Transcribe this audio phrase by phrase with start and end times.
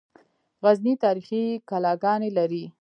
[0.63, 2.63] غزني تاریخي کلاګانې لري